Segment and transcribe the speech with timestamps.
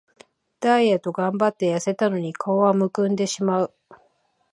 [0.59, 3.73] ダイエットがんばってやせたのに顔はむくんでしまう